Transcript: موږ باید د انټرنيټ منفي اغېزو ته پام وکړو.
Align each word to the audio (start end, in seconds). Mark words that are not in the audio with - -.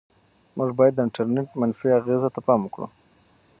موږ 0.57 0.69
باید 0.79 0.93
د 0.95 0.99
انټرنيټ 1.07 1.49
منفي 1.61 1.87
اغېزو 1.99 2.29
ته 2.35 2.39
پام 2.47 2.59
وکړو. 2.63 2.87